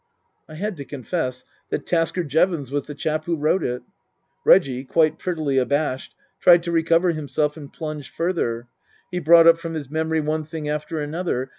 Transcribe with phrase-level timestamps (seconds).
[0.49, 3.83] I had to confess that Tasker Jevons was the chap who wrote it.
[4.43, 8.65] Reggie, quite prettily abashed, tried to recover himself and plunged further.
[9.11, 11.49] He brought up from his memory one thing after another.